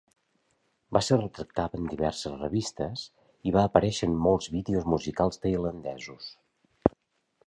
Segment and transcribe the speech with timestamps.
[0.95, 3.03] Va ser retractada en diverses revistes
[3.49, 6.31] i va aparèixer en molts vídeos musicals tailandesos.